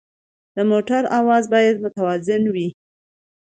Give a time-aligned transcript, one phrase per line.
[0.55, 2.67] د موټر اواز باید متوازن وي.